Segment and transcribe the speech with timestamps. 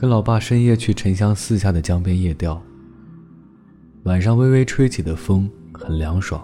[0.00, 2.58] 跟老爸深夜去沉香寺下的江边夜钓。
[4.04, 6.42] 晚上微微吹起的风很凉爽，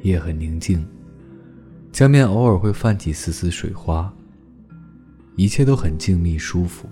[0.00, 0.82] 夜很宁静，
[1.92, 4.10] 江面偶尔会泛起丝丝水花。
[5.36, 6.88] 一切都很静谧舒服，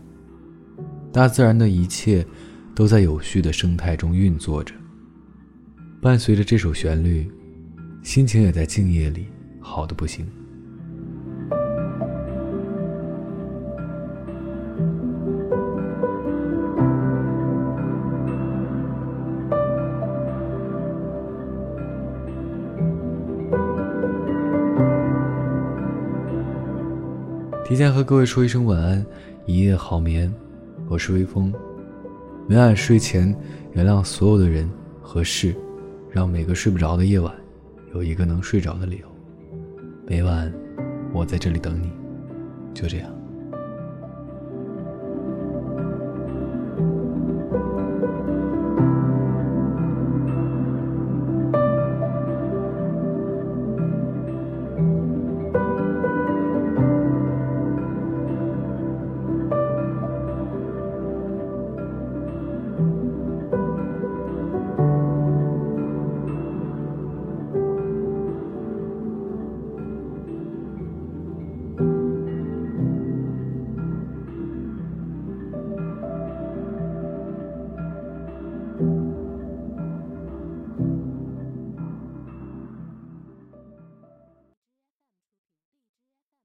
[1.10, 2.22] 大自然的一切
[2.74, 4.74] 都在有序的生态中运作着。
[6.02, 7.26] 伴随着这首旋律，
[8.02, 9.26] 心情也在静夜里
[9.58, 10.26] 好的不行。
[27.72, 29.02] 提前和各位说一声晚安，
[29.46, 30.30] 一夜好眠。
[30.90, 31.50] 我是微风，
[32.46, 33.34] 每晚睡前
[33.72, 35.56] 原谅所有的人和事，
[36.10, 37.34] 让每个睡不着的夜晚
[37.94, 39.06] 有一个能睡着的理由。
[40.06, 40.52] 每晚
[41.14, 41.90] 我在这里等你，
[42.74, 43.21] 就这样。